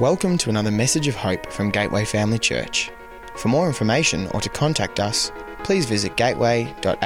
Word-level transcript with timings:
Welcome 0.00 0.38
to 0.38 0.48
another 0.48 0.70
message 0.70 1.06
of 1.06 1.14
hope 1.14 1.52
from 1.52 1.68
Gateway 1.68 2.06
Family 2.06 2.38
Church. 2.38 2.90
For 3.36 3.48
more 3.48 3.66
information 3.66 4.26
or 4.28 4.40
to 4.40 4.48
contact 4.48 4.98
us, 4.98 5.30
please 5.64 5.84
visit 5.84 6.16
gateway.asn.au. 6.16 7.02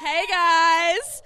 Hey 0.00 0.26
guys! 0.28 1.22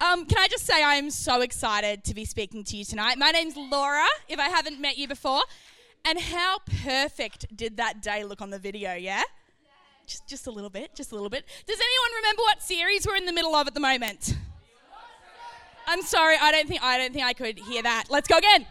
Um, 0.00 0.24
can 0.24 0.38
I 0.38 0.46
just 0.48 0.64
say 0.64 0.84
I 0.84 0.94
am 0.94 1.10
so 1.10 1.40
excited 1.40 2.04
to 2.04 2.14
be 2.14 2.24
speaking 2.24 2.62
to 2.62 2.76
you 2.76 2.84
tonight? 2.84 3.18
My 3.18 3.32
name's 3.32 3.56
Laura, 3.56 4.06
if 4.28 4.38
I 4.38 4.50
haven't 4.50 4.80
met 4.80 4.98
you 4.98 5.08
before. 5.08 5.42
And 6.04 6.20
how 6.20 6.58
perfect 6.84 7.56
did 7.56 7.76
that 7.78 8.02
day 8.02 8.22
look 8.22 8.40
on 8.40 8.50
the 8.50 8.58
video, 8.60 8.94
yeah? 8.94 9.24
Just, 10.06 10.28
just 10.28 10.46
a 10.46 10.52
little 10.52 10.70
bit, 10.70 10.94
just 10.94 11.10
a 11.10 11.16
little 11.16 11.28
bit. 11.28 11.44
Does 11.66 11.80
anyone 11.80 12.22
remember 12.22 12.42
what 12.42 12.62
series 12.62 13.04
we're 13.04 13.16
in 13.16 13.26
the 13.26 13.32
middle 13.32 13.56
of 13.56 13.66
at 13.66 13.74
the 13.74 13.80
moment? 13.80 14.36
I'm 15.92 16.00
sorry, 16.00 16.36
I 16.40 16.50
don't 16.50 16.66
think 16.66 16.82
I 16.82 16.96
don't 16.96 17.12
think 17.12 17.26
I 17.26 17.34
could 17.34 17.58
hear 17.58 17.82
that. 17.82 18.04
Let's 18.08 18.26
go 18.26 18.38
again. 18.38 18.64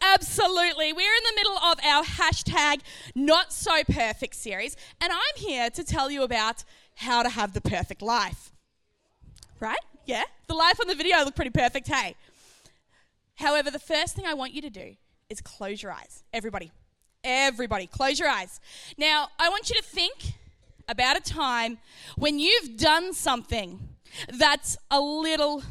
Absolutely. 0.00 0.92
We're 0.92 1.14
in 1.16 1.24
the 1.24 1.32
middle 1.34 1.58
of 1.58 1.80
our 1.84 2.04
hashtag 2.04 2.82
not 3.12 3.52
so 3.52 3.82
perfect 3.82 4.36
series, 4.36 4.76
and 5.00 5.12
I'm 5.12 5.36
here 5.36 5.68
to 5.68 5.82
tell 5.82 6.12
you 6.12 6.22
about 6.22 6.62
how 6.94 7.24
to 7.24 7.28
have 7.28 7.54
the 7.54 7.60
perfect 7.60 8.02
life. 8.02 8.52
Right? 9.58 9.80
Yeah? 10.06 10.22
The 10.46 10.54
life 10.54 10.78
on 10.80 10.86
the 10.86 10.94
video 10.94 11.24
looked 11.24 11.34
pretty 11.34 11.50
perfect, 11.50 11.88
hey? 11.88 12.14
However, 13.34 13.72
the 13.72 13.80
first 13.80 14.14
thing 14.14 14.26
I 14.26 14.34
want 14.34 14.54
you 14.54 14.62
to 14.62 14.70
do 14.70 14.94
is 15.28 15.40
close 15.40 15.82
your 15.82 15.90
eyes. 15.90 16.22
Everybody. 16.32 16.70
Everybody, 17.24 17.88
close 17.88 18.20
your 18.20 18.28
eyes. 18.28 18.60
Now, 18.96 19.26
I 19.40 19.48
want 19.48 19.70
you 19.70 19.74
to 19.74 19.82
think 19.82 20.34
about 20.86 21.16
a 21.16 21.20
time 21.20 21.78
when 22.16 22.38
you've 22.38 22.76
done 22.76 23.12
something 23.12 23.87
that's 24.32 24.76
a 24.90 25.00
little 25.00 25.62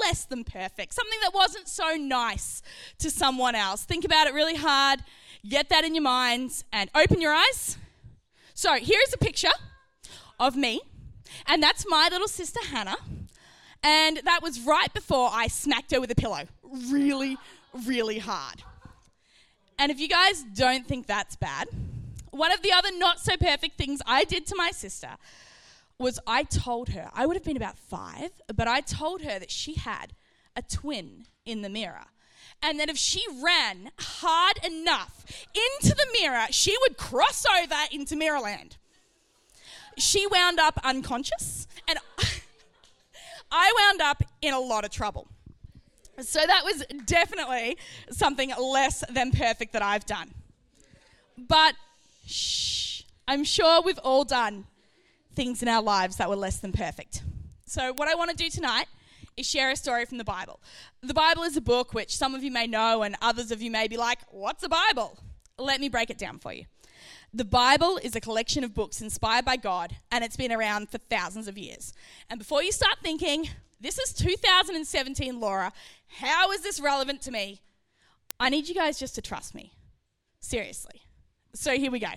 less 0.00 0.24
than 0.24 0.44
perfect, 0.44 0.94
something 0.94 1.18
that 1.22 1.32
wasn't 1.34 1.68
so 1.68 1.96
nice 1.96 2.62
to 2.98 3.10
someone 3.10 3.54
else. 3.54 3.84
Think 3.84 4.04
about 4.04 4.26
it 4.26 4.34
really 4.34 4.56
hard, 4.56 5.00
get 5.48 5.68
that 5.70 5.84
in 5.84 5.94
your 5.94 6.02
minds, 6.02 6.64
and 6.72 6.90
open 6.94 7.20
your 7.20 7.32
eyes. 7.32 7.78
So, 8.54 8.74
here's 8.74 9.12
a 9.14 9.18
picture 9.18 9.52
of 10.38 10.56
me, 10.56 10.80
and 11.46 11.62
that's 11.62 11.84
my 11.88 12.08
little 12.10 12.28
sister 12.28 12.60
Hannah. 12.70 12.96
And 13.82 14.20
that 14.24 14.42
was 14.42 14.60
right 14.60 14.92
before 14.92 15.30
I 15.32 15.46
smacked 15.46 15.92
her 15.92 16.00
with 16.00 16.10
a 16.10 16.16
pillow 16.16 16.42
really, 16.90 17.36
really 17.86 18.18
hard. 18.18 18.62
And 19.78 19.92
if 19.92 20.00
you 20.00 20.08
guys 20.08 20.42
don't 20.54 20.86
think 20.86 21.06
that's 21.06 21.36
bad, 21.36 21.68
one 22.30 22.52
of 22.52 22.62
the 22.62 22.72
other 22.72 22.88
not 22.98 23.20
so 23.20 23.36
perfect 23.36 23.78
things 23.78 24.02
I 24.06 24.24
did 24.24 24.46
to 24.48 24.56
my 24.56 24.70
sister 24.72 25.10
was 25.98 26.20
I 26.26 26.44
told 26.44 26.90
her, 26.90 27.10
I 27.12 27.26
would 27.26 27.36
have 27.36 27.44
been 27.44 27.56
about 27.56 27.78
five, 27.78 28.30
but 28.54 28.68
I 28.68 28.80
told 28.80 29.22
her 29.22 29.38
that 29.38 29.50
she 29.50 29.74
had 29.74 30.12
a 30.54 30.62
twin 30.62 31.26
in 31.44 31.62
the 31.62 31.68
mirror. 31.68 32.06
And 32.62 32.78
that 32.80 32.88
if 32.88 32.96
she 32.96 33.22
ran 33.42 33.90
hard 33.98 34.58
enough 34.64 35.24
into 35.54 35.94
the 35.94 36.06
mirror, 36.20 36.46
she 36.50 36.76
would 36.82 36.96
cross 36.96 37.44
over 37.46 37.74
into 37.92 38.16
Mirrorland. 38.16 38.76
She 39.96 40.26
wound 40.26 40.58
up 40.58 40.78
unconscious, 40.82 41.66
and 41.88 41.98
I 43.52 43.72
wound 43.76 44.00
up 44.00 44.22
in 44.42 44.54
a 44.54 44.60
lot 44.60 44.84
of 44.84 44.90
trouble. 44.90 45.28
So 46.20 46.40
that 46.44 46.64
was 46.64 46.84
definitely 47.06 47.76
something 48.10 48.52
less 48.60 49.04
than 49.08 49.30
perfect 49.30 49.72
that 49.72 49.82
I've 49.82 50.06
done. 50.06 50.32
But 51.36 51.74
shh, 52.26 53.02
I'm 53.28 53.44
sure 53.44 53.82
we've 53.82 53.98
all 53.98 54.24
done 54.24 54.66
things 55.38 55.62
in 55.62 55.68
our 55.68 55.80
lives 55.80 56.16
that 56.16 56.28
were 56.28 56.34
less 56.34 56.56
than 56.56 56.72
perfect. 56.72 57.22
So, 57.64 57.92
what 57.92 58.08
I 58.08 58.16
want 58.16 58.30
to 58.30 58.36
do 58.36 58.50
tonight 58.50 58.86
is 59.36 59.46
share 59.46 59.70
a 59.70 59.76
story 59.76 60.04
from 60.04 60.18
the 60.18 60.24
Bible. 60.24 60.58
The 61.00 61.14
Bible 61.14 61.44
is 61.44 61.56
a 61.56 61.60
book 61.60 61.94
which 61.94 62.16
some 62.16 62.34
of 62.34 62.42
you 62.42 62.50
may 62.50 62.66
know, 62.66 63.04
and 63.04 63.14
others 63.22 63.52
of 63.52 63.62
you 63.62 63.70
may 63.70 63.86
be 63.86 63.96
like, 63.96 64.18
What's 64.32 64.64
a 64.64 64.68
Bible? 64.68 65.16
Let 65.56 65.80
me 65.80 65.88
break 65.88 66.10
it 66.10 66.18
down 66.18 66.40
for 66.40 66.52
you. 66.52 66.64
The 67.32 67.44
Bible 67.44 68.00
is 68.02 68.16
a 68.16 68.20
collection 68.20 68.64
of 68.64 68.74
books 68.74 69.00
inspired 69.00 69.44
by 69.44 69.54
God, 69.54 69.94
and 70.10 70.24
it's 70.24 70.36
been 70.36 70.50
around 70.50 70.90
for 70.90 70.98
thousands 70.98 71.46
of 71.46 71.56
years. 71.56 71.92
And 72.28 72.40
before 72.40 72.64
you 72.64 72.72
start 72.72 72.96
thinking, 73.00 73.48
this 73.80 73.96
is 73.96 74.12
2017, 74.14 75.38
Laura, 75.38 75.72
how 76.08 76.50
is 76.50 76.62
this 76.62 76.80
relevant 76.80 77.22
to 77.22 77.30
me? 77.30 77.60
I 78.40 78.48
need 78.48 78.68
you 78.68 78.74
guys 78.74 78.98
just 78.98 79.14
to 79.14 79.22
trust 79.22 79.54
me. 79.54 79.72
Seriously. 80.40 81.02
So 81.54 81.76
here 81.76 81.92
we 81.92 82.00
go. 82.00 82.08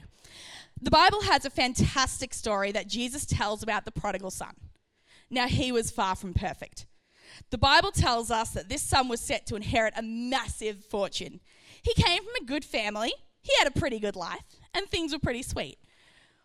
The 0.83 0.89
Bible 0.89 1.21
has 1.21 1.45
a 1.45 1.51
fantastic 1.51 2.33
story 2.33 2.71
that 2.71 2.87
Jesus 2.87 3.27
tells 3.27 3.61
about 3.61 3.85
the 3.85 3.91
prodigal 3.91 4.31
son. 4.31 4.55
Now, 5.29 5.47
he 5.47 5.71
was 5.71 5.91
far 5.91 6.15
from 6.15 6.33
perfect. 6.33 6.87
The 7.51 7.59
Bible 7.59 7.91
tells 7.91 8.31
us 8.31 8.49
that 8.51 8.67
this 8.67 8.81
son 8.81 9.07
was 9.07 9.21
set 9.21 9.45
to 9.47 9.55
inherit 9.55 9.93
a 9.95 10.01
massive 10.01 10.83
fortune. 10.83 11.39
He 11.83 11.93
came 11.93 12.23
from 12.23 12.33
a 12.41 12.45
good 12.45 12.65
family, 12.65 13.13
he 13.41 13.53
had 13.59 13.67
a 13.67 13.79
pretty 13.79 13.99
good 13.99 14.15
life, 14.15 14.43
and 14.73 14.87
things 14.87 15.13
were 15.13 15.19
pretty 15.19 15.43
sweet. 15.43 15.77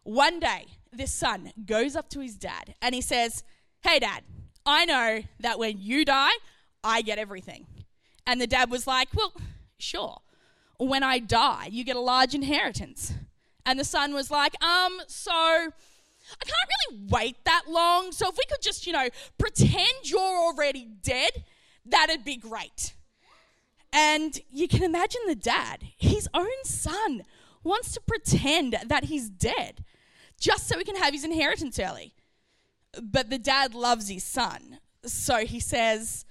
One 0.02 0.38
day, 0.38 0.66
this 0.92 1.12
son 1.12 1.52
goes 1.64 1.96
up 1.96 2.10
to 2.10 2.20
his 2.20 2.36
dad 2.36 2.74
and 2.80 2.94
he 2.94 3.00
says, 3.00 3.42
Hey, 3.80 3.98
dad, 3.98 4.22
I 4.64 4.84
know 4.84 5.22
that 5.40 5.58
when 5.58 5.78
you 5.78 6.04
die, 6.04 6.32
I 6.84 7.02
get 7.02 7.18
everything. 7.18 7.66
And 8.26 8.40
the 8.40 8.46
dad 8.46 8.70
was 8.70 8.86
like, 8.86 9.08
Well, 9.14 9.32
sure. 9.78 10.18
When 10.78 11.02
I 11.02 11.20
die, 11.20 11.68
you 11.70 11.84
get 11.84 11.96
a 11.96 12.00
large 12.00 12.34
inheritance. 12.34 13.14
And 13.66 13.78
the 13.78 13.84
son 13.84 14.14
was 14.14 14.30
like, 14.30 14.54
um, 14.62 15.00
so 15.08 15.32
I 15.32 16.44
can't 16.44 16.70
really 16.90 17.06
wait 17.10 17.44
that 17.44 17.64
long. 17.68 18.12
So 18.12 18.28
if 18.28 18.36
we 18.36 18.44
could 18.48 18.62
just, 18.62 18.86
you 18.86 18.92
know, 18.92 19.08
pretend 19.38 19.88
you're 20.04 20.20
already 20.20 20.88
dead, 21.02 21.44
that'd 21.84 22.24
be 22.24 22.36
great. 22.36 22.94
And 23.92 24.38
you 24.50 24.68
can 24.68 24.82
imagine 24.82 25.22
the 25.26 25.34
dad, 25.34 25.82
his 25.96 26.28
own 26.32 26.64
son, 26.64 27.22
wants 27.64 27.92
to 27.92 28.00
pretend 28.00 28.76
that 28.86 29.04
he's 29.04 29.28
dead 29.28 29.84
just 30.38 30.68
so 30.68 30.78
he 30.78 30.84
can 30.84 30.96
have 30.96 31.12
his 31.12 31.24
inheritance 31.24 31.78
early. 31.78 32.14
But 33.02 33.30
the 33.30 33.38
dad 33.38 33.74
loves 33.74 34.08
his 34.08 34.22
son. 34.22 34.78
So 35.04 35.44
he 35.44 35.60
says, 35.60 36.24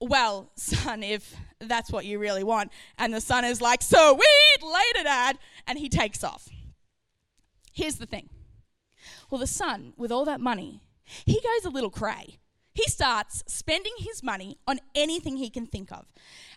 Well, 0.00 0.52
son, 0.56 1.02
if 1.02 1.34
that's 1.58 1.90
what 1.90 2.04
you 2.04 2.18
really 2.18 2.44
want. 2.44 2.70
And 2.98 3.12
the 3.12 3.20
son 3.20 3.44
is 3.44 3.60
like, 3.60 3.82
Sweet, 3.82 4.62
later, 4.62 5.04
dad. 5.04 5.38
And 5.66 5.78
he 5.78 5.88
takes 5.88 6.22
off. 6.22 6.48
Here's 7.76 7.96
the 7.96 8.06
thing. 8.06 8.30
Well, 9.30 9.38
the 9.38 9.46
son, 9.46 9.92
with 9.98 10.10
all 10.10 10.24
that 10.24 10.40
money, 10.40 10.80
he 11.26 11.34
goes 11.34 11.66
a 11.66 11.68
little 11.68 11.90
cray. 11.90 12.38
He 12.72 12.84
starts 12.84 13.44
spending 13.46 13.92
his 13.98 14.22
money 14.22 14.56
on 14.66 14.80
anything 14.94 15.36
he 15.36 15.50
can 15.50 15.66
think 15.66 15.92
of. 15.92 16.06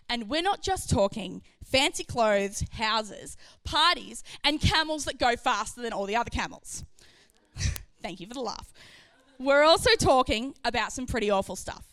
And 0.08 0.30
we're 0.30 0.40
not 0.40 0.62
just 0.62 0.88
talking 0.88 1.42
fancy 1.62 2.04
clothes, 2.04 2.64
houses, 2.72 3.36
parties, 3.64 4.24
and 4.42 4.62
camels 4.62 5.04
that 5.04 5.18
go 5.18 5.36
faster 5.36 5.82
than 5.82 5.92
all 5.92 6.06
the 6.06 6.16
other 6.16 6.30
camels. 6.30 6.84
Thank 8.02 8.20
you 8.20 8.26
for 8.26 8.34
the 8.34 8.40
laugh. 8.40 8.72
We're 9.38 9.62
also 9.62 9.90
talking 9.98 10.54
about 10.64 10.90
some 10.90 11.06
pretty 11.06 11.30
awful 11.30 11.54
stuff, 11.54 11.86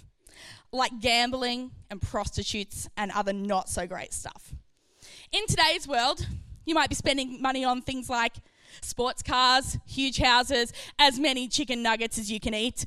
like 0.72 1.02
gambling 1.02 1.72
and 1.90 2.02
prostitutes 2.02 2.88
and 2.96 3.12
other 3.12 3.34
not 3.34 3.68
so 3.68 3.88
great 3.88 4.14
stuff. 4.14 4.54
In 5.34 5.46
today's 5.48 5.86
world, 5.86 6.26
you 6.66 6.76
might 6.76 6.88
be 6.88 6.96
spending 6.96 7.42
money 7.42 7.66
on 7.66 7.82
things 7.82 8.10
like 8.10 8.38
sports 8.82 9.22
cars, 9.24 9.78
huge 9.86 10.18
houses, 10.18 10.74
as 11.00 11.20
many 11.20 11.48
chicken 11.48 11.82
nuggets 11.82 12.18
as 12.18 12.32
you 12.32 12.40
can 12.40 12.54
eat. 12.54 12.86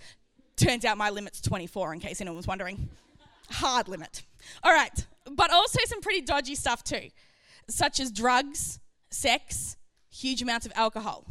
Turns 0.57 0.85
out 0.85 0.99
my 0.99 1.11
limit's 1.11 1.41
24, 1.41 1.95
in 1.95 2.01
case 2.01 2.21
anyone 2.21 2.37
was 2.37 2.47
wondering. 2.47 2.89
Hard 3.51 3.89
limit. 3.89 4.23
All 4.63 4.73
right, 4.73 5.07
but 5.31 5.51
also 5.51 5.79
some 5.87 6.01
pretty 6.01 6.21
dodgy 6.21 6.55
stuff 6.55 6.85
too, 6.85 7.09
such 7.69 8.01
as 8.01 8.11
drugs, 8.13 8.79
sex, 9.11 9.77
huge 10.11 10.43
amounts 10.43 10.67
of 10.67 10.73
alcohol. 10.75 11.25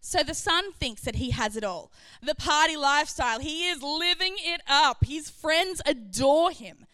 So 0.00 0.22
the 0.22 0.34
son 0.34 0.72
thinks 0.72 1.02
that 1.02 1.16
he 1.16 1.30
has 1.30 1.56
it 1.56 1.64
all. 1.64 1.90
The 2.22 2.36
party 2.36 2.76
lifestyle, 2.76 3.40
he 3.40 3.68
is 3.68 3.82
living 3.82 4.36
it 4.38 4.60
up. 4.68 5.04
His 5.04 5.28
friends 5.28 5.82
adore 5.84 6.52
him 6.52 6.86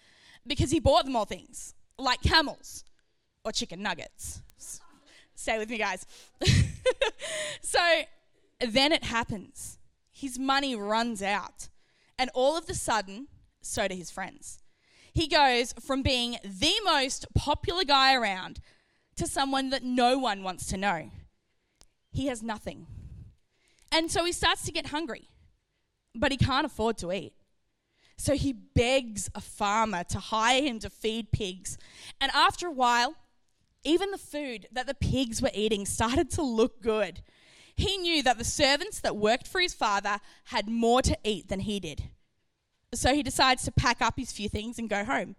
because 0.46 0.70
he 0.70 0.80
bought 0.80 1.04
them 1.04 1.14
all 1.14 1.26
things 1.26 1.74
like 1.98 2.22
camels 2.22 2.84
or 3.44 3.52
chicken 3.52 3.82
nuggets. 3.82 4.40
Stay 5.42 5.58
with 5.58 5.70
me, 5.70 5.76
guys. 5.76 6.06
so 7.62 7.80
then 8.60 8.92
it 8.92 9.02
happens. 9.02 9.80
His 10.12 10.38
money 10.38 10.76
runs 10.76 11.20
out. 11.20 11.68
And 12.16 12.30
all 12.32 12.56
of 12.56 12.70
a 12.70 12.74
sudden, 12.74 13.26
so 13.60 13.88
do 13.88 13.96
his 13.96 14.08
friends. 14.08 14.60
He 15.12 15.26
goes 15.26 15.74
from 15.80 16.02
being 16.02 16.36
the 16.44 16.74
most 16.84 17.26
popular 17.34 17.82
guy 17.82 18.14
around 18.14 18.60
to 19.16 19.26
someone 19.26 19.70
that 19.70 19.82
no 19.82 20.16
one 20.16 20.44
wants 20.44 20.66
to 20.66 20.76
know. 20.76 21.10
He 22.12 22.28
has 22.28 22.40
nothing. 22.44 22.86
And 23.90 24.12
so 24.12 24.24
he 24.24 24.30
starts 24.30 24.62
to 24.66 24.70
get 24.70 24.86
hungry, 24.86 25.28
but 26.14 26.30
he 26.30 26.38
can't 26.38 26.66
afford 26.66 26.98
to 26.98 27.10
eat. 27.10 27.32
So 28.16 28.36
he 28.36 28.52
begs 28.52 29.28
a 29.34 29.40
farmer 29.40 30.04
to 30.04 30.20
hire 30.20 30.62
him 30.62 30.78
to 30.78 30.88
feed 30.88 31.32
pigs. 31.32 31.78
And 32.20 32.30
after 32.32 32.68
a 32.68 32.72
while, 32.72 33.16
even 33.84 34.10
the 34.10 34.18
food 34.18 34.68
that 34.72 34.86
the 34.86 34.94
pigs 34.94 35.42
were 35.42 35.50
eating 35.54 35.86
started 35.86 36.30
to 36.30 36.42
look 36.42 36.80
good. 36.80 37.22
he 37.74 37.96
knew 37.96 38.22
that 38.22 38.38
the 38.38 38.44
servants 38.44 39.00
that 39.00 39.16
worked 39.16 39.48
for 39.48 39.60
his 39.60 39.72
father 39.74 40.20
had 40.46 40.68
more 40.68 41.00
to 41.02 41.16
eat 41.24 41.48
than 41.48 41.60
he 41.60 41.80
did. 41.80 42.10
So 42.94 43.14
he 43.14 43.22
decides 43.22 43.64
to 43.64 43.72
pack 43.72 44.02
up 44.02 44.18
his 44.18 44.30
few 44.32 44.48
things 44.48 44.78
and 44.78 44.90
go 44.90 45.04
home. 45.04 45.36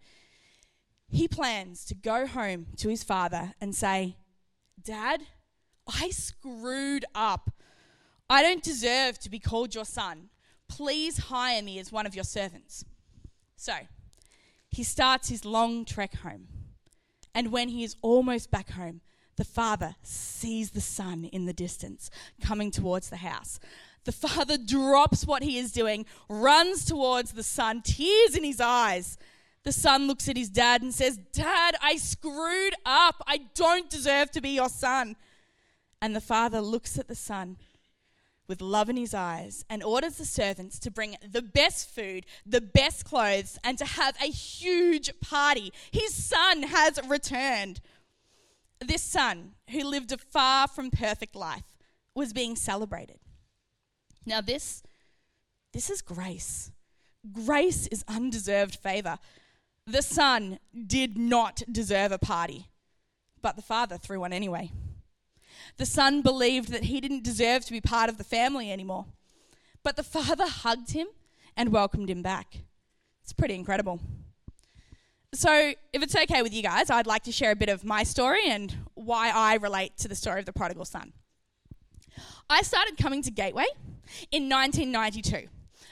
He 1.10 1.28
plans 1.28 1.86
to 1.86 1.96
go 1.96 2.26
home 2.26 2.68
to 2.78 2.90
his 2.90 3.04
father 3.04 3.54
and 3.62 3.76
say, 3.76 4.18
Dad, 4.84 5.22
I 5.88 6.10
screwed 6.10 7.06
up. 7.14 7.52
I 8.30 8.42
don't 8.42 8.64
deserve 8.64 9.20
to 9.20 9.30
be 9.30 9.38
called 9.38 9.76
your 9.76 9.86
son. 9.86 10.30
Please 10.68 11.26
hire 11.26 11.62
me 11.62 11.78
as 11.78 11.92
one 11.92 12.08
of 12.08 12.16
your 12.16 12.24
servants. 12.24 12.84
So 13.56 13.74
he 14.70 14.82
starts 14.82 15.30
his 15.30 15.46
long 15.46 15.86
trek 15.86 16.16
home. 16.16 16.48
And 17.36 17.52
when 17.52 17.70
he 17.70 17.84
is 17.84 17.96
almost 18.02 18.52
back 18.52 18.72
home, 18.72 19.02
the 19.36 19.44
father 19.44 19.96
sees 20.04 20.72
the 20.72 20.82
son 20.82 21.26
in 21.26 21.46
the 21.46 21.54
distance 21.54 22.12
coming 22.42 22.70
towards 22.70 23.10
the 23.10 23.18
house. 23.18 23.60
The 24.06 24.12
father 24.12 24.58
drops 24.58 25.26
what 25.26 25.44
he 25.44 25.58
is 25.58 25.72
doing, 25.72 26.06
runs 26.30 26.86
towards 26.86 27.32
the 27.32 27.44
son, 27.44 27.82
tears 27.82 28.36
in 28.36 28.44
his 28.44 28.60
eyes. 28.60 29.18
The 29.64 29.72
son 29.72 30.08
looks 30.08 30.28
at 30.28 30.38
his 30.38 30.50
dad 30.50 30.82
and 30.82 30.94
says, 30.94 31.18
Dad, 31.32 31.76
I 31.82 31.96
screwed 31.96 32.76
up. 32.86 33.24
I 33.26 33.38
don't 33.56 33.90
deserve 33.90 34.30
to 34.32 34.42
be 34.42 34.50
your 34.50 34.70
son. 34.70 35.16
And 36.02 36.14
the 36.16 36.22
father 36.22 36.60
looks 36.60 37.00
at 37.00 37.08
the 37.08 37.16
son 37.16 37.58
with 38.48 38.62
love 38.62 38.90
in 38.90 38.98
his 38.98 39.14
eyes 39.14 39.64
and 39.70 39.84
orders 39.84 40.18
the 40.18 40.26
servants 40.26 40.80
to 40.80 40.92
bring 40.92 41.16
the 41.28 41.42
best 41.42 41.90
food, 41.90 42.26
the 42.46 42.62
best 42.62 43.06
clothes, 43.06 43.58
and 43.64 43.78
to 43.78 43.86
have 43.86 44.16
a 44.22 44.28
huge 44.28 45.12
party. 45.22 45.72
His 45.92 46.14
son 46.14 46.64
has 46.64 47.00
returned. 47.08 47.80
This 48.80 49.02
son, 49.02 49.52
who 49.70 49.84
lived 49.84 50.12
a 50.12 50.18
far 50.18 50.68
from 50.68 50.92
perfect 50.92 51.36
life, 51.36 51.78
was 52.14 52.34
being 52.34 52.56
celebrated. 52.56 53.20
Now, 54.26 54.42
this, 54.42 54.84
this 55.72 55.90
is 55.90 56.02
grace. 56.02 56.72
Grace 57.32 57.88
is 57.88 58.04
undeserved 58.08 58.76
favor. 58.76 59.18
The 59.88 60.02
son 60.02 60.60
did 60.86 61.18
not 61.18 61.64
deserve 61.72 62.12
a 62.12 62.18
party, 62.18 62.68
but 63.42 63.56
the 63.56 63.62
father 63.62 63.98
threw 63.98 64.20
one 64.20 64.34
anyway. 64.34 64.72
The 65.78 65.86
son 65.86 66.22
believed 66.22 66.70
that 66.70 66.84
he 66.86 67.02
didn't 67.02 67.24
deserve 67.24 67.66
to 67.66 67.72
be 67.72 67.82
part 67.82 68.10
of 68.10 68.18
the 68.18 68.24
family 68.24 68.72
anymore, 68.72 69.06
but 69.84 69.96
the 69.96 70.04
father 70.04 70.46
hugged 70.48 70.92
him 70.92 71.08
and 71.56 71.72
welcomed 71.72 72.10
him 72.10 72.22
back. 72.22 72.58
It's 73.24 73.34
pretty 73.34 73.56
incredible. 73.56 74.00
So, 75.34 75.74
if 75.92 76.04
it's 76.04 76.16
okay 76.16 76.44
with 76.44 76.54
you 76.54 76.62
guys, 76.62 76.92
I'd 76.92 77.08
like 77.08 77.24
to 77.24 77.32
share 77.32 77.52
a 77.52 77.56
bit 77.56 77.70
of 77.70 77.84
my 77.84 78.04
story 78.04 78.48
and 78.48 78.76
why 78.94 79.32
I 79.34 79.56
relate 79.56 79.98
to 79.98 80.08
the 80.08 80.14
story 80.14 80.40
of 80.40 80.46
the 80.46 80.54
prodigal 80.54 80.86
son. 80.86 81.12
I 82.50 82.62
started 82.62 82.98
coming 82.98 83.24
to 83.24 83.32
Gateway 83.32 83.66
in 84.32 84.48
1992, 84.48 85.48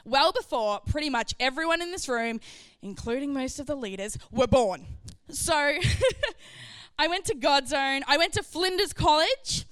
well 0.06 0.32
before 0.32 0.82
pretty 0.82 1.10
much 1.10 1.34
everyone 1.40 1.82
in 1.82 1.92
this 1.92 2.08
room, 2.08 2.40
including 2.84 3.34
most 3.34 3.60
of 3.60 3.66
the 3.66 3.76
leaders, 3.76 4.16
were 4.30 4.46
born. 4.46 4.86
So, 5.30 5.78
I 6.98 7.08
went 7.08 7.26
to 7.26 7.36
Godzone, 7.36 8.02
I 8.08 8.18
went 8.18 8.34
to 8.34 8.44
Flinders 8.44 8.94
College. 8.94 9.66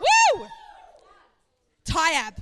Woo! 0.00 0.46
Tyabb. 1.84 2.36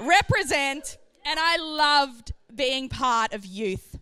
Represent, 0.00 0.98
and 1.24 1.38
I 1.40 1.56
loved 1.56 2.32
being 2.54 2.88
part 2.88 3.32
of 3.32 3.46
youth. 3.46 3.98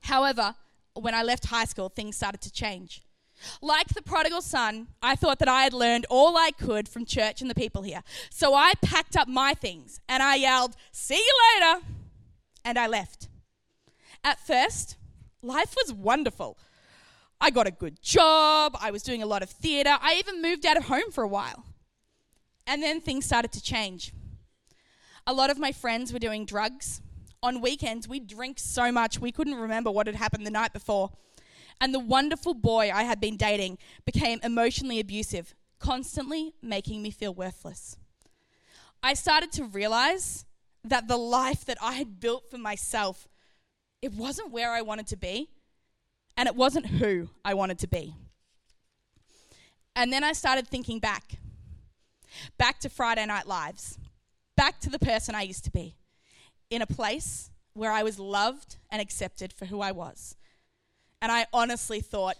However, 0.00 0.54
when 0.94 1.14
I 1.14 1.22
left 1.22 1.46
high 1.46 1.64
school, 1.64 1.88
things 1.88 2.16
started 2.16 2.40
to 2.42 2.52
change. 2.52 3.02
Like 3.60 3.88
the 3.88 4.02
prodigal 4.02 4.42
son, 4.42 4.88
I 5.02 5.16
thought 5.16 5.38
that 5.40 5.48
I 5.48 5.62
had 5.62 5.72
learned 5.72 6.06
all 6.08 6.36
I 6.36 6.50
could 6.50 6.88
from 6.88 7.04
church 7.04 7.40
and 7.40 7.50
the 7.50 7.54
people 7.54 7.82
here. 7.82 8.02
So 8.30 8.54
I 8.54 8.72
packed 8.82 9.16
up 9.16 9.28
my 9.28 9.54
things 9.54 10.00
and 10.08 10.22
I 10.22 10.36
yelled, 10.36 10.76
See 10.92 11.16
you 11.16 11.34
later! 11.54 11.86
And 12.64 12.78
I 12.78 12.86
left. 12.86 13.28
At 14.22 14.38
first, 14.40 14.96
life 15.42 15.74
was 15.76 15.92
wonderful. 15.92 16.58
I 17.40 17.50
got 17.50 17.66
a 17.66 17.70
good 17.70 18.00
job, 18.00 18.76
I 18.80 18.90
was 18.90 19.02
doing 19.02 19.22
a 19.22 19.26
lot 19.26 19.42
of 19.42 19.50
theatre, 19.50 19.96
I 20.00 20.14
even 20.14 20.40
moved 20.40 20.64
out 20.64 20.76
of 20.76 20.84
home 20.84 21.10
for 21.10 21.22
a 21.22 21.28
while. 21.28 21.64
And 22.66 22.82
then 22.82 23.00
things 23.00 23.26
started 23.26 23.52
to 23.52 23.62
change. 23.62 24.12
A 25.26 25.32
lot 25.32 25.50
of 25.50 25.58
my 25.58 25.72
friends 25.72 26.12
were 26.12 26.18
doing 26.18 26.46
drugs, 26.46 27.02
on 27.44 27.60
weekends, 27.60 28.08
we'd 28.08 28.26
drink 28.26 28.58
so 28.58 28.90
much 28.90 29.20
we 29.20 29.30
couldn't 29.30 29.54
remember 29.54 29.90
what 29.90 30.06
had 30.06 30.16
happened 30.16 30.46
the 30.46 30.50
night 30.50 30.72
before. 30.72 31.10
And 31.78 31.92
the 31.92 32.00
wonderful 32.00 32.54
boy 32.54 32.90
I 32.92 33.02
had 33.02 33.20
been 33.20 33.36
dating 33.36 33.76
became 34.06 34.40
emotionally 34.42 34.98
abusive, 34.98 35.54
constantly 35.78 36.54
making 36.62 37.02
me 37.02 37.10
feel 37.10 37.34
worthless. 37.34 37.98
I 39.02 39.12
started 39.12 39.52
to 39.52 39.64
realize 39.64 40.46
that 40.84 41.06
the 41.06 41.18
life 41.18 41.66
that 41.66 41.76
I 41.82 41.92
had 41.92 42.18
built 42.18 42.50
for 42.50 42.56
myself, 42.56 43.28
it 44.00 44.14
wasn't 44.14 44.50
where 44.50 44.70
I 44.70 44.80
wanted 44.80 45.06
to 45.08 45.16
be, 45.16 45.50
and 46.36 46.48
it 46.48 46.56
wasn't 46.56 46.86
who 46.86 47.28
I 47.44 47.54
wanted 47.54 47.78
to 47.80 47.86
be. 47.86 48.14
And 49.96 50.12
then 50.12 50.24
I 50.24 50.32
started 50.32 50.66
thinking 50.66 50.98
back 50.98 51.38
back 52.58 52.80
to 52.80 52.88
Friday 52.88 53.24
Night 53.26 53.46
Lives, 53.46 53.98
back 54.56 54.80
to 54.80 54.90
the 54.90 54.98
person 54.98 55.34
I 55.34 55.42
used 55.42 55.64
to 55.64 55.70
be 55.70 55.94
in 56.70 56.82
a 56.82 56.86
place 56.86 57.50
where 57.74 57.92
I 57.92 58.02
was 58.02 58.18
loved 58.18 58.76
and 58.90 59.00
accepted 59.00 59.52
for 59.52 59.66
who 59.66 59.80
I 59.80 59.92
was. 59.92 60.36
And 61.20 61.30
I 61.30 61.46
honestly 61.52 62.00
thought, 62.00 62.36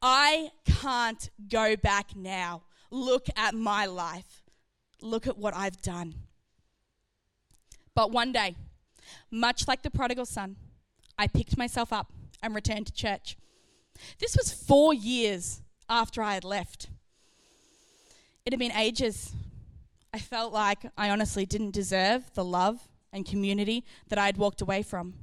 I 0.00 0.50
can't 0.64 1.30
go 1.48 1.76
back 1.76 2.16
now. 2.16 2.62
Look 2.90 3.26
at 3.36 3.54
my 3.54 3.86
life. 3.86 4.42
Look 5.00 5.26
at 5.26 5.38
what 5.38 5.54
I've 5.54 5.80
done. 5.80 6.14
But 7.94 8.10
one 8.10 8.32
day, 8.32 8.56
much 9.30 9.68
like 9.68 9.82
the 9.82 9.90
prodigal 9.90 10.26
son, 10.26 10.56
I 11.18 11.26
picked 11.26 11.56
myself 11.56 11.92
up 11.92 12.12
and 12.42 12.54
returned 12.54 12.86
to 12.86 12.92
church. 12.92 13.36
This 14.18 14.36
was 14.36 14.52
four 14.52 14.92
years 14.92 15.62
after 15.88 16.22
I 16.22 16.34
had 16.34 16.44
left. 16.44 16.88
It 18.44 18.52
had 18.52 18.60
been 18.60 18.72
ages 18.72 19.32
I 20.14 20.18
felt 20.18 20.52
like 20.52 20.84
I 20.98 21.08
honestly 21.08 21.46
didn't 21.46 21.70
deserve 21.70 22.34
the 22.34 22.44
love 22.44 22.80
and 23.14 23.24
community 23.24 23.84
that 24.08 24.18
I 24.18 24.26
had 24.26 24.36
walked 24.36 24.60
away 24.60 24.82
from. 24.82 25.14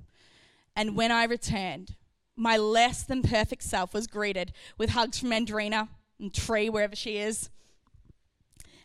And 0.75 0.95
when 0.95 1.11
I 1.11 1.25
returned, 1.25 1.95
my 2.35 2.57
less 2.57 3.03
than 3.03 3.21
perfect 3.21 3.63
self 3.63 3.93
was 3.93 4.07
greeted 4.07 4.51
with 4.79 4.91
hugs 4.91 5.19
from 5.19 5.29
Andrina 5.29 5.89
and 6.19 6.33
Tree, 6.33 6.69
wherever 6.69 6.95
she 6.95 7.17
is, 7.17 7.49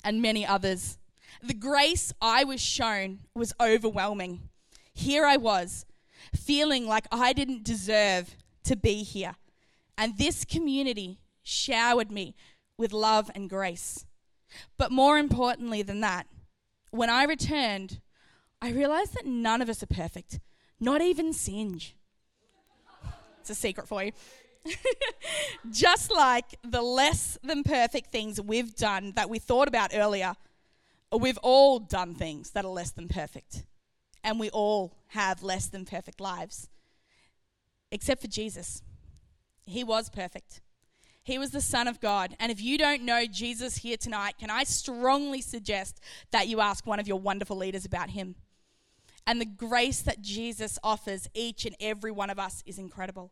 and 0.03 0.21
many 0.21 0.47
others. 0.47 0.99
The 1.43 1.55
grace 1.55 2.13
I 2.21 2.45
was 2.45 2.61
shown 2.61 3.21
was 3.35 3.55
overwhelming. 3.59 4.51
Here 4.93 5.25
I 5.25 5.39
was, 5.39 5.87
feeling 6.35 6.87
like 6.87 7.07
I 7.11 7.33
didn't 7.33 7.65
deserve 7.65 8.37
to 8.65 8.77
be 8.77 9.03
here. 9.03 9.37
And 9.97 10.19
this 10.19 10.45
community 10.45 11.19
showered 11.43 12.11
me 12.11 12.35
with 12.79 12.93
love 12.93 13.31
and 13.35 13.49
grace. 13.49 14.07
But 14.77 14.91
more 14.91 15.19
importantly 15.19 15.83
than 15.83 16.01
that, 16.01 16.27
when 16.91 17.11
I 17.11 17.25
returned, 17.25 18.01
I 18.63 18.71
realized 18.71 19.15
that 19.15 19.27
none 19.27 19.61
of 19.61 19.69
us 19.69 19.83
are 19.83 19.87
perfect, 19.87 20.41
not 20.81 21.03
even 21.03 21.33
Singe. 21.33 21.95
It's 23.41 23.51
a 23.51 23.55
secret 23.55 23.87
for 23.89 24.03
you. 24.03 24.13
Just 25.71 26.11
like 26.11 26.57
the 26.63 26.81
less 26.81 27.39
than 27.43 27.63
perfect 27.63 28.11
things 28.11 28.41
we've 28.41 28.75
done 28.75 29.13
that 29.17 29.29
we 29.29 29.39
thought 29.39 29.69
about 29.69 29.91
earlier, 29.93 30.35
we've 31.13 31.39
all 31.43 31.79
done 31.79 32.15
things 32.15 32.51
that 32.53 32.65
are 32.65 32.71
less 32.71 32.91
than 32.91 33.09
perfect. 33.09 33.65
And 34.25 34.41
we 34.41 34.51
all 34.51 34.97
have 35.09 35.45
less 35.45 35.69
than 35.69 35.85
perfect 35.85 36.21
lives. 36.21 36.69
Except 37.93 38.21
for 38.21 38.27
Jesus. 38.27 38.83
He 39.67 39.85
was 39.85 40.11
perfect. 40.11 40.61
He 41.23 41.39
was 41.39 41.53
the 41.53 41.61
Son 41.61 41.87
of 41.87 42.01
God. 42.01 42.37
And 42.41 42.51
if 42.51 42.61
you 42.61 42.77
don't 42.77 43.03
know 43.03 43.25
Jesus 43.27 43.77
here 43.79 43.97
tonight, 43.97 44.35
can 44.39 44.51
I 44.51 44.65
strongly 44.65 45.41
suggest 45.41 46.01
that 46.33 46.49
you 46.49 46.61
ask 46.61 46.87
one 46.87 47.01
of 47.01 47.07
your 47.07 47.19
wonderful 47.19 47.57
leaders 47.57 47.85
about 47.85 48.11
him? 48.11 48.35
And 49.27 49.41
the 49.41 49.47
grace 49.47 50.03
that 50.03 50.21
Jesus 50.21 50.79
offers 50.83 51.29
each 51.33 51.65
and 51.65 51.77
every 51.81 52.11
one 52.11 52.29
of 52.29 52.39
us 52.39 52.63
is 52.67 52.79
incredible. 52.79 53.31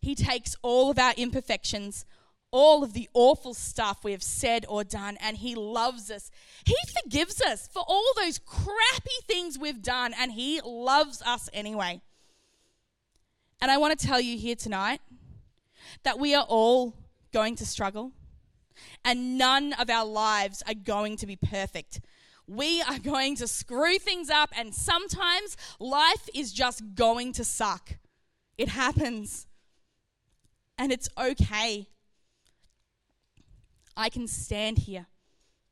He 0.00 0.14
takes 0.14 0.54
all 0.62 0.90
of 0.90 0.98
our 0.98 1.12
imperfections, 1.16 2.04
all 2.50 2.82
of 2.82 2.92
the 2.92 3.08
awful 3.12 3.54
stuff 3.54 4.04
we 4.04 4.12
have 4.12 4.22
said 4.22 4.64
or 4.68 4.84
done, 4.84 5.16
and 5.20 5.36
He 5.36 5.54
loves 5.54 6.10
us. 6.10 6.30
He 6.64 6.76
forgives 7.02 7.40
us 7.42 7.68
for 7.68 7.84
all 7.86 8.12
those 8.16 8.38
crappy 8.38 9.18
things 9.26 9.58
we've 9.58 9.82
done, 9.82 10.14
and 10.18 10.32
He 10.32 10.60
loves 10.64 11.22
us 11.22 11.48
anyway. 11.52 12.00
And 13.60 13.70
I 13.70 13.78
want 13.78 13.98
to 13.98 14.06
tell 14.06 14.20
you 14.20 14.38
here 14.38 14.54
tonight 14.54 15.00
that 16.04 16.18
we 16.18 16.34
are 16.34 16.46
all 16.48 16.94
going 17.32 17.56
to 17.56 17.66
struggle, 17.66 18.12
and 19.04 19.36
none 19.36 19.72
of 19.74 19.90
our 19.90 20.06
lives 20.06 20.62
are 20.66 20.74
going 20.74 21.16
to 21.18 21.26
be 21.26 21.36
perfect. 21.36 22.00
We 22.46 22.80
are 22.80 22.98
going 22.98 23.36
to 23.36 23.46
screw 23.46 23.98
things 23.98 24.30
up, 24.30 24.50
and 24.56 24.74
sometimes 24.74 25.56
life 25.78 26.28
is 26.34 26.52
just 26.52 26.94
going 26.94 27.32
to 27.34 27.44
suck. 27.44 27.96
It 28.56 28.70
happens, 28.70 29.46
and 30.78 30.90
it's 30.90 31.10
okay. 31.18 31.88
I 33.98 34.08
can 34.10 34.28
stand 34.28 34.78
here 34.78 35.06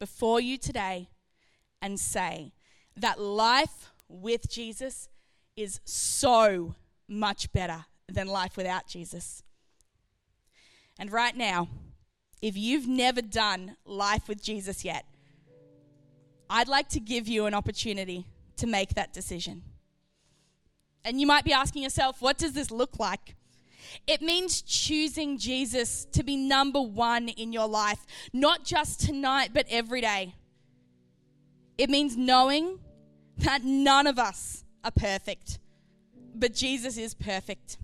before 0.00 0.40
you 0.40 0.58
today 0.58 1.08
and 1.80 1.98
say 2.00 2.52
that 2.96 3.20
life 3.20 3.92
with 4.08 4.50
Jesus 4.50 5.08
is 5.56 5.80
so 5.84 6.74
much 7.08 7.52
better 7.52 7.84
than 8.08 8.26
life 8.26 8.56
without 8.56 8.88
Jesus. 8.88 9.44
And 10.98 11.12
right 11.12 11.36
now, 11.36 11.68
if 12.42 12.56
you've 12.56 12.88
never 12.88 13.22
done 13.22 13.76
life 13.84 14.28
with 14.28 14.42
Jesus 14.42 14.84
yet, 14.84 15.04
I'd 16.50 16.68
like 16.68 16.88
to 16.90 17.00
give 17.00 17.28
you 17.28 17.46
an 17.46 17.54
opportunity 17.54 18.26
to 18.56 18.66
make 18.66 18.94
that 18.94 19.12
decision. 19.12 19.62
And 21.04 21.20
you 21.20 21.28
might 21.28 21.44
be 21.44 21.52
asking 21.52 21.84
yourself, 21.84 22.20
what 22.20 22.38
does 22.38 22.54
this 22.54 22.72
look 22.72 22.98
like? 22.98 23.36
It 24.06 24.22
means 24.22 24.62
choosing 24.62 25.38
Jesus 25.38 26.06
to 26.12 26.22
be 26.22 26.36
number 26.36 26.80
one 26.80 27.28
in 27.28 27.52
your 27.52 27.68
life, 27.68 28.06
not 28.32 28.64
just 28.64 29.00
tonight, 29.00 29.50
but 29.52 29.66
every 29.68 30.00
day. 30.00 30.34
It 31.78 31.90
means 31.90 32.16
knowing 32.16 32.78
that 33.38 33.64
none 33.64 34.06
of 34.06 34.18
us 34.18 34.64
are 34.84 34.90
perfect, 34.90 35.58
but 36.34 36.54
Jesus 36.54 36.96
is 36.96 37.14
perfect. 37.14 37.78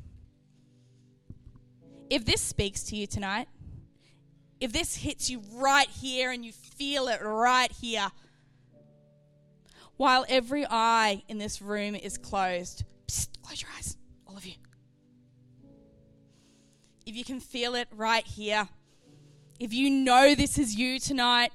If 2.08 2.24
this 2.24 2.40
speaks 2.40 2.82
to 2.84 2.96
you 2.96 3.06
tonight, 3.06 3.48
if 4.60 4.72
this 4.72 4.96
hits 4.96 5.28
you 5.28 5.42
right 5.54 5.88
here 5.88 6.30
and 6.30 6.44
you 6.44 6.52
feel 6.52 7.08
it 7.08 7.20
right 7.22 7.72
here, 7.72 8.08
while 9.96 10.24
every 10.28 10.64
eye 10.68 11.22
in 11.28 11.38
this 11.38 11.60
room 11.60 11.94
is 11.94 12.16
closed, 12.16 12.84
psst, 13.08 13.28
close 13.42 13.60
your 13.60 13.70
eyes, 13.76 13.96
If 17.04 17.16
you 17.16 17.24
can 17.24 17.40
feel 17.40 17.74
it 17.74 17.88
right 17.92 18.24
here, 18.26 18.68
if 19.58 19.72
you 19.72 19.90
know 19.90 20.34
this 20.34 20.58
is 20.58 20.76
you 20.76 20.98
tonight, 20.98 21.52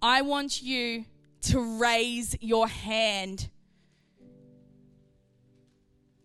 I 0.00 0.22
want 0.22 0.62
you 0.62 1.04
to 1.42 1.78
raise 1.78 2.36
your 2.40 2.68
hand. 2.68 3.48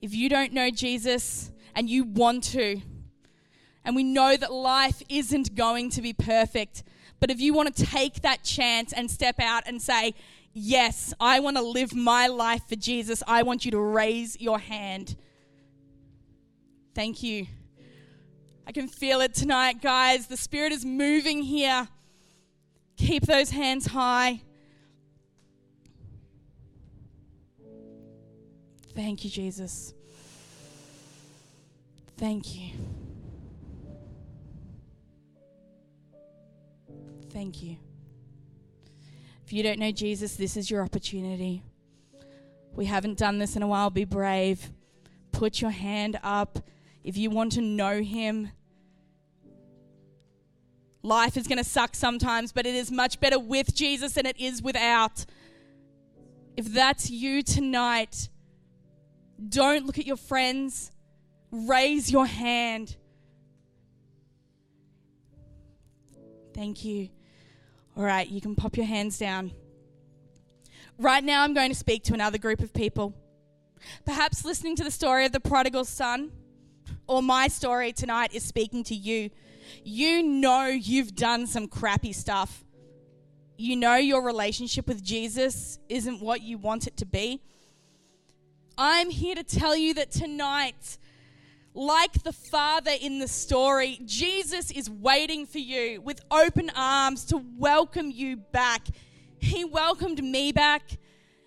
If 0.02 0.14
you 0.14 0.28
don't 0.30 0.54
know 0.54 0.70
Jesus 0.70 1.52
and 1.76 1.90
you 1.90 2.04
want 2.04 2.44
to, 2.46 2.82
and 3.86 3.96
we 3.96 4.04
know 4.04 4.36
that 4.38 4.52
life 4.52 5.02
isn't 5.10 5.56
going 5.56 5.90
to 5.92 6.02
be 6.02 6.14
perfect, 6.14 6.84
but 7.20 7.32
if 7.32 7.40
you 7.40 7.54
want 7.54 7.76
to 7.76 7.86
take 7.86 8.22
that 8.22 8.44
chance 8.44 8.92
and 8.92 9.10
step 9.10 9.40
out 9.40 9.64
and 9.66 9.82
say, 9.82 10.14
Yes, 10.56 11.16
I 11.20 11.40
want 11.40 11.58
to 11.58 11.64
live 11.64 11.96
my 11.96 12.28
life 12.28 12.62
for 12.70 12.76
Jesus, 12.76 13.24
I 13.28 13.42
want 13.42 13.66
you 13.66 13.72
to 13.72 13.80
raise 13.80 14.40
your 14.40 14.60
hand. 14.60 15.16
Thank 16.94 17.24
you. 17.24 17.48
I 18.66 18.72
can 18.72 18.88
feel 18.88 19.22
it 19.22 19.34
tonight, 19.34 19.82
guys. 19.82 20.28
The 20.28 20.38
Spirit 20.38 20.72
is 20.72 20.86
moving 20.86 21.42
here. 21.42 21.88
Keep 22.98 23.26
those 23.26 23.50
hands 23.50 23.88
high. 23.88 24.42
Thank 28.96 29.24
you, 29.26 29.30
Jesus. 29.30 29.94
Thank 32.18 32.56
you. 32.56 32.70
Thank 37.32 37.64
you. 37.64 37.78
If 39.46 39.52
you 39.52 39.64
don't 39.64 39.80
know 39.80 39.92
Jesus, 39.92 40.36
this 40.36 40.56
is 40.56 40.70
your 40.70 40.84
opportunity. 40.84 41.64
We 42.76 42.86
haven't 42.86 43.18
done 43.18 43.40
this 43.40 43.56
in 43.56 43.64
a 43.64 43.68
while. 43.68 43.90
Be 43.90 44.06
brave. 44.06 44.72
Put 45.32 45.60
your 45.60 45.72
hand 45.72 46.20
up 46.24 46.60
if 47.04 47.18
you 47.18 47.30
want 47.30 47.52
to 47.54 47.62
know 47.62 48.02
Him. 48.02 48.52
Life 51.02 51.36
is 51.36 51.48
going 51.48 51.58
to 51.58 51.64
suck 51.64 51.96
sometimes, 51.96 52.54
but 52.54 52.66
it 52.66 52.76
is 52.76 52.90
much 52.90 53.20
better 53.20 53.38
with 53.38 53.76
Jesus 53.76 54.14
than 54.14 54.26
it 54.26 54.40
is 54.40 54.62
without. 54.62 55.26
If 56.56 56.66
that's 56.68 57.10
you 57.10 57.44
tonight, 57.44 58.30
don't 59.50 59.86
look 59.86 59.98
at 60.00 60.06
your 60.06 60.18
friends. 60.18 60.92
Raise 61.52 62.10
your 62.10 62.26
hand. 62.26 62.96
Thank 66.54 66.86
you. 66.86 67.10
All 67.98 68.04
right, 68.04 68.28
you 68.28 68.40
can 68.40 68.56
pop 68.56 68.78
your 68.78 68.86
hands 68.86 69.18
down. 69.18 69.52
Right 70.98 71.24
now, 71.24 71.44
I'm 71.44 71.54
going 71.54 71.70
to 71.70 71.76
speak 71.76 72.04
to 72.06 72.14
another 72.14 72.38
group 72.38 72.62
of 72.62 72.74
people. 72.74 73.14
Perhaps 74.06 74.46
listening 74.46 74.76
to 74.78 74.84
the 74.84 74.92
story 74.92 75.26
of 75.26 75.32
the 75.32 75.40
prodigal 75.40 75.84
son 75.84 76.32
or 77.14 77.22
my 77.22 77.48
story 77.48 77.94
tonight 77.94 78.34
is 78.34 78.42
speaking 78.42 78.84
to 78.86 78.96
you. 78.96 79.30
You 79.84 80.24
know 80.24 80.66
you've 80.66 81.16
done 81.16 81.46
some 81.46 81.68
crappy 81.68 82.12
stuff. 82.12 82.66
You 83.56 83.76
know 83.76 83.96
your 83.96 84.24
relationship 84.24 84.88
with 84.88 85.04
Jesus 85.04 85.78
isn't 85.90 86.22
what 86.22 86.42
you 86.42 86.58
want 86.58 86.88
it 86.88 86.98
to 86.98 87.06
be. 87.06 87.40
I'm 88.80 89.12
here 89.12 89.36
to 89.36 89.44
tell 89.44 89.76
you 89.76 89.94
that 89.94 90.10
tonight, 90.10 90.98
like 91.76 92.24
the 92.24 92.34
Father 92.34 92.94
in 93.00 93.20
the 93.20 93.28
story, 93.28 94.00
Jesus 94.06 94.72
is 94.72 94.90
waiting 94.90 95.46
for 95.46 95.60
you 95.60 96.02
with 96.02 96.20
open 96.32 96.72
arms 96.76 97.26
to 97.26 97.38
welcome 97.60 98.10
you 98.10 98.38
back. 98.38 98.88
He 99.38 99.64
welcomed 99.64 100.24
me 100.24 100.52
back, 100.52 100.82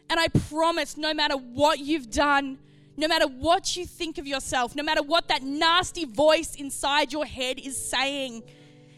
and 0.08 0.20
I 0.20 0.28
promise 0.28 0.96
no 0.96 1.12
matter 1.12 1.37
what 1.37 1.80
you've 1.80 2.08
done, 2.08 2.58
no 2.97 3.09
matter 3.09 3.26
what 3.26 3.76
you 3.76 3.85
think 3.85 4.19
of 4.19 4.26
yourself, 4.26 4.75
no 4.75 4.83
matter 4.83 5.03
what 5.03 5.29
that 5.29 5.43
nasty 5.43 6.05
voice 6.05 6.55
inside 6.55 7.12
your 7.12 7.26
head 7.26 7.59
is 7.59 7.76
saying, 7.76 8.43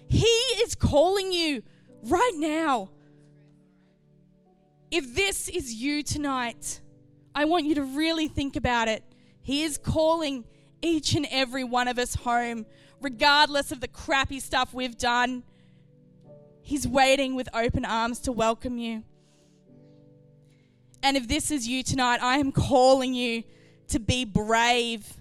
He 0.08 0.26
is 0.26 0.74
calling 0.74 1.32
you 1.32 1.62
right 2.04 2.34
now. 2.36 2.90
If 4.90 5.14
this 5.14 5.48
is 5.48 5.74
you 5.74 6.02
tonight, 6.02 6.80
I 7.34 7.44
want 7.44 7.66
you 7.66 7.74
to 7.76 7.82
really 7.82 8.28
think 8.28 8.56
about 8.56 8.88
it. 8.88 9.02
He 9.42 9.62
is 9.62 9.78
calling 9.78 10.44
each 10.80 11.14
and 11.14 11.26
every 11.30 11.64
one 11.64 11.88
of 11.88 11.98
us 11.98 12.14
home, 12.14 12.66
regardless 13.00 13.72
of 13.72 13.80
the 13.80 13.88
crappy 13.88 14.40
stuff 14.40 14.72
we've 14.72 14.96
done. 14.96 15.42
He's 16.62 16.86
waiting 16.86 17.34
with 17.34 17.48
open 17.52 17.84
arms 17.84 18.20
to 18.20 18.32
welcome 18.32 18.78
you. 18.78 19.02
And 21.02 21.16
if 21.16 21.28
this 21.28 21.50
is 21.50 21.66
you 21.66 21.82
tonight, 21.82 22.22
I 22.22 22.38
am 22.38 22.52
calling 22.52 23.14
you 23.14 23.44
to 23.88 23.98
be 23.98 24.24
brave. 24.24 25.14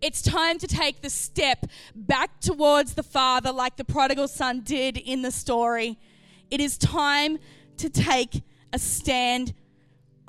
It's 0.00 0.22
time 0.22 0.58
to 0.58 0.66
take 0.66 1.02
the 1.02 1.10
step 1.10 1.66
back 1.94 2.40
towards 2.40 2.94
the 2.94 3.02
Father, 3.02 3.52
like 3.52 3.76
the 3.76 3.84
prodigal 3.84 4.28
son 4.28 4.60
did 4.60 4.96
in 4.96 5.22
the 5.22 5.30
story. 5.30 5.98
It 6.50 6.60
is 6.60 6.78
time 6.78 7.38
to 7.78 7.90
take 7.90 8.42
a 8.72 8.78
stand 8.78 9.54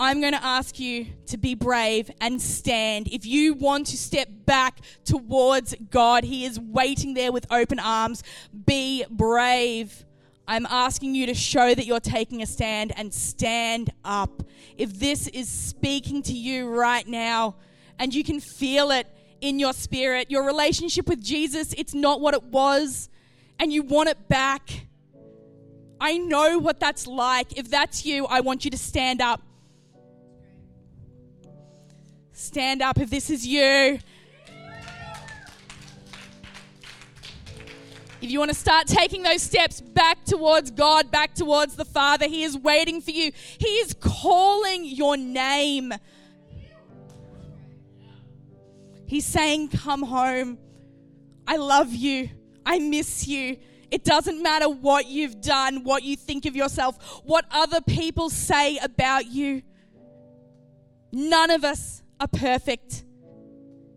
I'm 0.01 0.21
going 0.21 0.31
to 0.31 0.43
ask 0.43 0.79
you 0.79 1.07
to 1.25 1.38
be 1.38 1.55
brave 1.55 2.09
and 2.21 2.41
stand. 2.41 3.09
If 3.09 3.25
you 3.25 3.53
want 3.53 3.88
to 3.88 3.97
step 3.97 4.29
back 4.45 4.79
towards 5.03 5.75
God, 5.91 6.23
He 6.23 6.45
is 6.45 6.57
waiting 6.57 7.15
there 7.15 7.33
with 7.33 7.45
open 7.51 7.79
arms. 7.79 8.23
Be 8.65 9.03
brave. 9.09 10.05
I'm 10.49 10.65
asking 10.65 11.13
you 11.13 11.27
to 11.27 11.35
show 11.35 11.75
that 11.75 11.85
you're 11.85 11.99
taking 11.99 12.41
a 12.41 12.47
stand 12.47 12.91
and 12.97 13.13
stand 13.13 13.91
up. 14.03 14.41
If 14.79 14.99
this 14.99 15.27
is 15.27 15.47
speaking 15.47 16.23
to 16.23 16.33
you 16.33 16.67
right 16.67 17.07
now 17.07 17.57
and 17.99 18.11
you 18.15 18.23
can 18.23 18.39
feel 18.39 18.89
it 18.89 19.05
in 19.41 19.59
your 19.59 19.73
spirit, 19.73 20.31
your 20.31 20.43
relationship 20.43 21.07
with 21.07 21.23
Jesus, 21.23 21.75
it's 21.77 21.93
not 21.93 22.19
what 22.19 22.33
it 22.33 22.41
was, 22.45 23.09
and 23.59 23.71
you 23.71 23.83
want 23.83 24.09
it 24.09 24.27
back. 24.27 24.87
I 26.01 26.17
know 26.17 26.57
what 26.57 26.79
that's 26.79 27.05
like. 27.05 27.55
If 27.55 27.69
that's 27.69 28.03
you, 28.03 28.25
I 28.25 28.39
want 28.39 28.65
you 28.65 28.71
to 28.71 28.77
stand 28.77 29.21
up. 29.21 29.43
Stand 32.33 32.81
up 32.81 32.97
if 32.97 33.11
this 33.11 33.29
is 33.29 33.45
you. 33.45 33.99
If 38.21 38.29
you 38.29 38.39
want 38.39 38.49
to 38.49 38.55
start 38.55 38.88
taking 38.88 39.23
those 39.23 39.41
steps 39.41 39.79
back 39.79 40.25
towards 40.25 40.71
God, 40.71 41.09
back 41.09 41.35
towards 41.35 41.75
the 41.75 41.85
Father, 41.85 42.27
He 42.27 42.43
is 42.43 42.57
waiting 42.57 43.01
for 43.01 43.11
you. 43.11 43.31
He 43.57 43.67
is 43.67 43.93
calling 43.93 44.85
your 44.85 45.15
name. 45.15 45.93
He's 49.07 49.25
saying, 49.25 49.69
Come 49.69 50.03
home. 50.03 50.57
I 51.47 51.55
love 51.57 51.93
you. 51.93 52.29
I 52.65 52.79
miss 52.79 53.27
you. 53.27 53.57
It 53.89 54.03
doesn't 54.03 54.43
matter 54.43 54.69
what 54.69 55.07
you've 55.07 55.41
done, 55.41 55.83
what 55.83 56.03
you 56.03 56.15
think 56.15 56.45
of 56.45 56.55
yourself, 56.55 57.21
what 57.23 57.45
other 57.49 57.81
people 57.81 58.29
say 58.29 58.77
about 58.77 59.25
you. 59.27 59.63
None 61.11 61.49
of 61.49 61.63
us 61.63 62.03
are 62.19 62.27
perfect. 62.27 63.03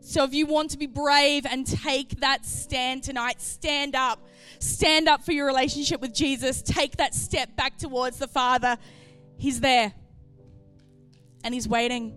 So 0.04 0.24
if 0.24 0.34
you 0.34 0.46
want 0.46 0.72
to 0.72 0.78
be 0.78 0.86
brave 0.86 1.46
and 1.46 1.64
take 1.64 2.20
that 2.20 2.44
stand 2.44 3.04
tonight, 3.04 3.40
stand 3.40 3.94
up. 3.94 4.18
Stand 4.58 5.08
up 5.08 5.24
for 5.24 5.30
your 5.30 5.46
relationship 5.46 6.00
with 6.00 6.12
Jesus. 6.12 6.60
Take 6.60 6.96
that 6.96 7.14
step 7.14 7.54
back 7.54 7.78
towards 7.78 8.18
the 8.18 8.26
Father. 8.26 8.78
He's 9.38 9.60
there 9.60 9.94
and 11.44 11.54
He's 11.54 11.68
waiting. 11.68 12.16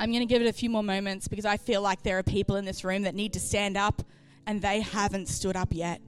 I'm 0.00 0.10
going 0.10 0.20
to 0.20 0.26
give 0.26 0.40
it 0.40 0.48
a 0.48 0.54
few 0.54 0.70
more 0.70 0.82
moments 0.82 1.28
because 1.28 1.44
I 1.44 1.58
feel 1.58 1.82
like 1.82 2.02
there 2.02 2.18
are 2.18 2.22
people 2.22 2.56
in 2.56 2.64
this 2.64 2.82
room 2.82 3.02
that 3.02 3.14
need 3.14 3.34
to 3.34 3.40
stand 3.40 3.76
up 3.76 4.02
and 4.46 4.62
they 4.62 4.80
haven't 4.80 5.28
stood 5.28 5.56
up 5.56 5.68
yet. 5.72 6.00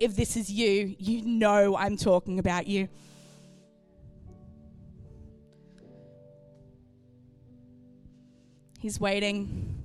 If 0.00 0.16
this 0.16 0.36
is 0.36 0.50
you, 0.50 0.94
you 0.98 1.22
know 1.22 1.76
I'm 1.76 1.96
talking 1.96 2.38
about 2.38 2.66
you. 2.66 2.88
He's 8.80 9.00
waiting. 9.00 9.82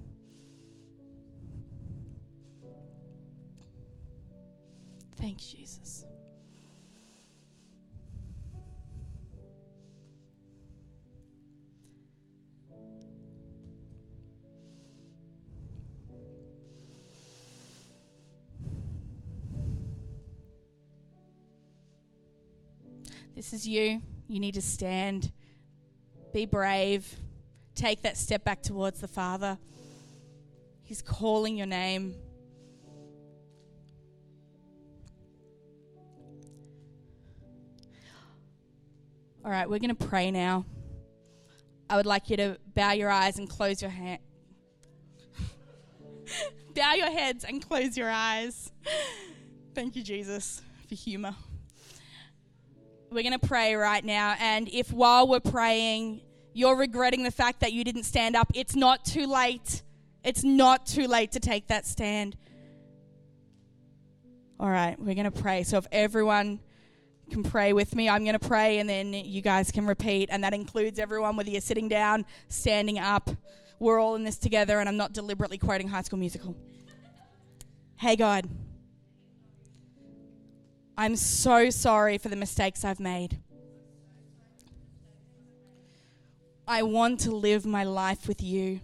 Thank 5.15 5.53
you, 5.53 5.59
Jesus. 5.59 6.05
This 23.39 23.53
is 23.53 23.65
you. 23.65 24.01
You 24.27 24.41
need 24.41 24.55
to 24.55 24.61
stand. 24.61 25.31
Be 26.33 26.45
brave. 26.45 27.09
Take 27.73 28.01
that 28.01 28.17
step 28.17 28.43
back 28.43 28.61
towards 28.61 28.99
the 28.99 29.07
Father. 29.07 29.57
He's 30.83 31.01
calling 31.01 31.55
your 31.55 31.65
name. 31.65 32.15
All 39.45 39.51
right, 39.51 39.69
we're 39.69 39.79
going 39.79 39.95
to 39.95 40.07
pray 40.07 40.31
now. 40.31 40.65
I 41.89 41.95
would 41.95 42.05
like 42.05 42.29
you 42.29 42.35
to 42.35 42.57
bow 42.75 42.91
your 42.91 43.09
eyes 43.09 43.37
and 43.37 43.49
close 43.49 43.81
your 43.81 43.91
hand. 43.91 44.19
bow 46.75 46.93
your 46.93 47.09
heads 47.09 47.45
and 47.45 47.65
close 47.65 47.95
your 47.95 48.09
eyes. 48.09 48.69
Thank 49.73 49.95
you, 49.95 50.03
Jesus, 50.03 50.61
for 50.89 50.95
humor. 50.95 51.33
We're 53.11 53.23
going 53.23 53.39
to 53.39 53.47
pray 53.47 53.73
right 53.73 54.05
now. 54.05 54.35
And 54.39 54.69
if 54.69 54.93
while 54.93 55.27
we're 55.27 55.39
praying, 55.39 56.21
you're 56.53 56.75
regretting 56.75 57.23
the 57.23 57.31
fact 57.31 57.61
that 57.61 57.73
you 57.73 57.83
didn't 57.83 58.03
stand 58.03 58.35
up, 58.35 58.51
it's 58.53 58.75
not 58.75 59.03
too 59.03 59.25
late. 59.25 59.81
It's 60.23 60.43
not 60.43 60.85
too 60.85 61.07
late 61.07 61.31
to 61.31 61.39
take 61.39 61.67
that 61.67 61.85
stand. 61.85 62.37
All 64.59 64.69
right, 64.69 64.99
we're 64.99 65.15
going 65.15 65.31
to 65.31 65.41
pray. 65.41 65.63
So 65.63 65.77
if 65.77 65.87
everyone 65.91 66.59
can 67.31 67.43
pray 67.43 67.73
with 67.73 67.95
me, 67.95 68.09
I'm 68.09 68.25
going 68.25 68.37
to 68.37 68.47
pray 68.47 68.79
and 68.79 68.89
then 68.89 69.13
you 69.13 69.41
guys 69.41 69.71
can 69.71 69.87
repeat. 69.87 70.29
And 70.31 70.43
that 70.43 70.53
includes 70.53 70.99
everyone, 70.99 71.35
whether 71.35 71.49
you're 71.49 71.61
sitting 71.61 71.87
down, 71.87 72.25
standing 72.49 72.99
up. 72.99 73.29
We're 73.79 73.99
all 73.99 74.15
in 74.15 74.25
this 74.25 74.37
together, 74.37 74.79
and 74.79 74.89
I'm 74.89 74.97
not 74.97 75.13
deliberately 75.13 75.57
quoting 75.57 75.87
High 75.87 76.01
School 76.01 76.19
Musical. 76.19 76.53
Hey, 77.95 78.17
God. 78.17 78.49
I'm 80.99 81.15
so 81.15 81.69
sorry 81.69 82.17
for 82.17 82.27
the 82.27 82.35
mistakes 82.35 82.83
I've 82.83 82.99
made. 82.99 83.39
I 86.67 86.83
want 86.83 87.21
to 87.21 87.31
live 87.31 87.65
my 87.65 87.85
life 87.85 88.27
with 88.27 88.43
you. 88.43 88.81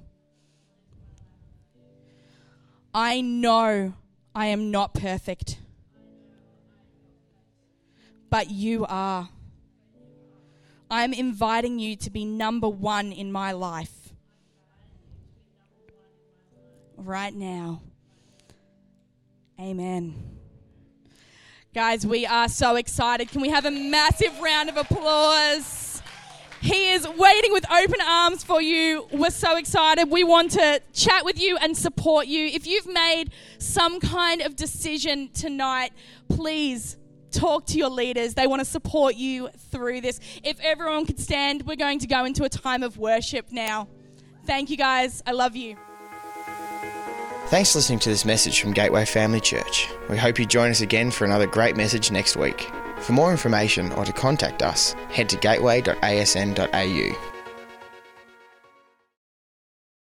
I 2.94 3.20
know 3.20 3.96
I 4.34 4.46
am 4.46 4.72
not 4.72 4.94
perfect, 4.94 5.60
but 8.30 8.50
you 8.50 8.86
are. 8.88 9.28
I'm 10.90 11.12
inviting 11.12 11.80
you 11.80 11.98
to 11.98 12.10
be 12.10 12.24
number 12.24 12.70
one 12.70 13.12
in 13.12 13.30
my 13.30 13.52
life 13.52 14.14
right 16.96 17.36
now. 17.36 17.82
Amen. 19.60 20.35
Guys, 21.76 22.08
we 22.08 22.26
are 22.26 22.48
so 22.48 22.78
excited. 22.78 23.30
Can 23.30 23.42
we 23.42 23.50
have 23.50 23.66
a 23.66 23.70
massive 23.70 24.40
round 24.40 24.70
of 24.70 24.78
applause? 24.78 26.02
He 26.62 26.92
is 26.92 27.06
waiting 27.06 27.52
with 27.52 27.70
open 27.70 28.00
arms 28.02 28.46
for 28.46 28.62
you. 28.62 29.06
We're 29.12 29.30
so 29.30 29.58
excited. 29.58 30.10
We 30.10 30.24
want 30.24 30.52
to 30.52 30.82
chat 30.94 31.26
with 31.26 31.38
you 31.38 31.58
and 31.58 31.76
support 31.76 32.28
you. 32.28 32.46
If 32.48 32.66
you've 32.66 32.88
made 32.88 33.26
some 33.58 34.00
kind 34.00 34.40
of 34.40 34.56
decision 34.56 35.30
tonight, 35.34 35.92
please 36.30 36.96
talk 37.32 37.66
to 37.66 37.78
your 37.78 37.90
leaders. 37.90 38.36
They 38.36 38.48
want 38.48 38.62
to 38.62 38.66
support 38.66 39.16
you 39.16 39.50
through 39.70 40.00
this. 40.00 40.22
If 40.46 40.58
everyone 40.62 41.06
could 41.06 41.20
stand, 41.20 41.64
we're 41.64 41.76
going 41.76 42.00
to 42.00 42.08
go 42.08 42.24
into 42.24 42.46
a 42.46 42.50
time 42.50 42.84
of 42.84 42.98
worship 42.98 43.52
now. 43.52 43.90
Thank 44.46 44.70
you, 44.70 44.78
guys. 44.78 45.22
I 45.28 45.34
love 45.34 45.58
you. 45.58 45.76
Thanks 47.48 47.72
for 47.72 47.78
listening 47.78 48.00
to 48.00 48.10
this 48.10 48.26
message 48.26 48.60
from 48.60 48.74
Gateway 48.74 49.06
Family 49.06 49.40
Church. 49.40 49.88
We 50.10 50.18
hope 50.18 50.40
you 50.40 50.48
join 50.48 50.72
us 50.72 50.82
again 50.82 51.12
for 51.12 51.26
another 51.26 51.46
great 51.46 51.78
message 51.78 52.10
next 52.10 52.36
week. 52.36 52.72
For 53.02 53.14
more 53.14 53.30
information 53.30 53.92
or 53.92 54.04
to 54.04 54.12
contact 54.12 54.64
us, 54.64 54.94
head 55.12 55.30
to 55.30 55.38
gateway.asn.au. 55.38 57.35